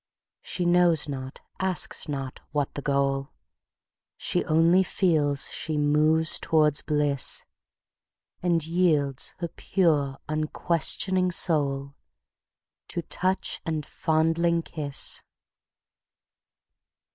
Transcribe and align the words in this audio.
She 0.41 0.65
knows 0.65 1.07
not, 1.07 1.41
asks 1.59 2.09
not, 2.09 2.41
what 2.51 2.73
the 2.73 2.81
goal, 2.81 3.29
She 4.17 4.43
only 4.45 4.81
feels 4.81 5.51
she 5.51 5.77
moves 5.77 6.39
towards 6.39 6.81
bliss, 6.81 7.45
And 8.41 8.65
yields 8.65 9.35
her 9.37 9.47
pure 9.47 10.17
unquestioning 10.27 11.29
soulTo 11.29 11.93
touch 13.11 13.61
and 13.63 13.85
fondling 13.85 14.63
kiss. 14.63 15.21